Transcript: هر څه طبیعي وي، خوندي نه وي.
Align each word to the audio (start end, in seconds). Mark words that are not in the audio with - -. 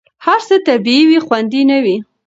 هر 0.25 0.39
څه 0.47 0.55
طبیعي 0.67 1.03
وي، 1.09 1.19
خوندي 1.25 1.61
نه 1.69 1.77
وي. 1.83 1.97